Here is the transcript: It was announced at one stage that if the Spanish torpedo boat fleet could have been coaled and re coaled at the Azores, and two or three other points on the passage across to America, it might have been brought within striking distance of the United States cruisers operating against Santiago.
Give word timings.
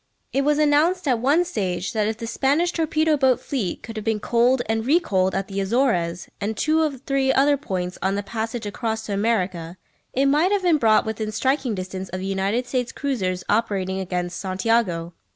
It 0.33 0.43
was 0.43 0.57
announced 0.57 1.07
at 1.07 1.19
one 1.19 1.45
stage 1.45 1.93
that 1.93 2.07
if 2.07 2.17
the 2.17 2.25
Spanish 2.25 2.71
torpedo 2.71 3.17
boat 3.17 3.39
fleet 3.39 3.83
could 3.83 3.97
have 3.97 4.03
been 4.03 4.19
coaled 4.19 4.63
and 4.67 4.83
re 4.83 4.99
coaled 4.99 5.35
at 5.35 5.47
the 5.47 5.61
Azores, 5.61 6.27
and 6.41 6.57
two 6.57 6.81
or 6.81 6.97
three 6.97 7.31
other 7.31 7.55
points 7.55 7.99
on 8.01 8.15
the 8.15 8.23
passage 8.23 8.65
across 8.65 9.05
to 9.05 9.13
America, 9.13 9.77
it 10.11 10.25
might 10.25 10.51
have 10.51 10.63
been 10.63 10.79
brought 10.79 11.05
within 11.05 11.31
striking 11.31 11.75
distance 11.75 12.09
of 12.09 12.19
the 12.19 12.25
United 12.25 12.65
States 12.65 12.91
cruisers 12.91 13.43
operating 13.47 13.99
against 13.99 14.39
Santiago. 14.39 15.13